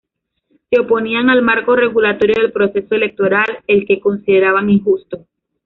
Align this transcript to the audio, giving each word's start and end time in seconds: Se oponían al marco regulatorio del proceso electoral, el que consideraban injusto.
Se 0.71 0.79
oponían 0.79 1.29
al 1.29 1.43
marco 1.43 1.75
regulatorio 1.75 2.41
del 2.41 2.51
proceso 2.51 2.95
electoral, 2.95 3.45
el 3.67 3.85
que 3.85 3.99
consideraban 3.99 4.67
injusto. 4.71 5.27